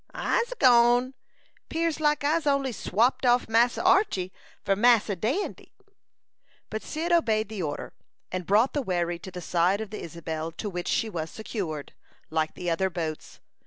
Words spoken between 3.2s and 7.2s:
off Massa Archy for Massa Dandy." But Cyd